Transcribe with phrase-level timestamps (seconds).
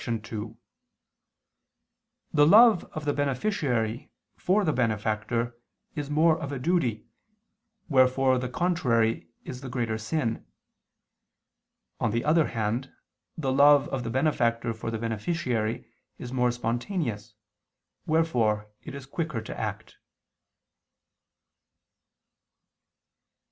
[0.03, 0.57] 2:
[2.33, 5.55] The love of the beneficiary for the benefactor
[5.95, 7.05] is more of a duty,
[7.87, 10.43] wherefore the contrary is the greater sin.
[11.99, 12.91] On the other hand,
[13.37, 15.87] the love of the benefactor for the beneficiary
[16.17, 17.35] is more spontaneous,
[18.07, 19.97] wherefore it is quicker to act.